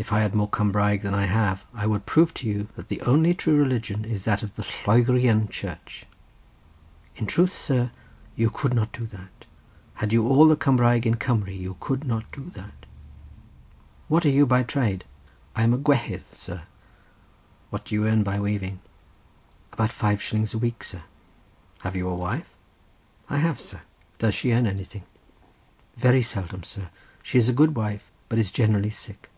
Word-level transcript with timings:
If 0.00 0.12
I 0.12 0.20
had 0.20 0.32
more 0.32 0.46
Cumraeg 0.48 1.02
than 1.02 1.12
I 1.12 1.24
have, 1.26 1.64
I 1.74 1.84
would 1.88 2.06
prove 2.06 2.32
to 2.34 2.48
you 2.48 2.68
that 2.76 2.86
the 2.86 3.00
only 3.02 3.34
true 3.34 3.56
religion 3.56 4.04
is 4.04 4.22
that 4.26 4.44
of 4.44 4.54
the 4.54 4.62
Lloegrian 4.62 5.50
Church." 5.50 6.06
"In 7.16 7.26
truth, 7.26 7.52
sir, 7.52 7.90
you 8.36 8.48
could 8.48 8.74
not 8.74 8.92
do 8.92 9.06
that; 9.08 9.44
had 9.94 10.12
you 10.12 10.28
all 10.28 10.46
the 10.46 10.54
Cumraeg 10.54 11.04
in 11.04 11.16
Cumru 11.16 11.52
you 11.52 11.76
could 11.80 12.04
not 12.04 12.30
do 12.30 12.48
that." 12.50 12.86
"What 14.06 14.24
are 14.24 14.28
you 14.30 14.46
by 14.46 14.62
trade?" 14.62 15.04
"I 15.56 15.64
am 15.64 15.74
a 15.74 15.78
gwehydd, 15.78 16.32
sir." 16.32 16.62
"What 17.70 17.86
do 17.86 17.96
you 17.96 18.06
earn 18.06 18.22
by 18.22 18.38
weaving?" 18.38 18.78
"About 19.72 19.90
five 19.90 20.22
shillings 20.22 20.54
a 20.54 20.58
week, 20.58 20.84
sir." 20.84 21.02
"Have 21.80 21.96
you 21.96 22.08
a 22.08 22.14
wife?" 22.14 22.54
"I 23.28 23.38
have, 23.38 23.58
sir." 23.58 23.80
"Does 24.20 24.36
she 24.36 24.52
earn 24.52 24.68
anything?" 24.68 25.02
"Very 25.96 26.22
seldom, 26.22 26.62
sir; 26.62 26.88
she 27.20 27.36
is 27.36 27.48
a 27.48 27.52
good 27.58 27.74
wife, 27.74 28.08
but 28.28 28.38
is 28.38 28.52
generally 28.52 28.90
sick." 28.90 29.28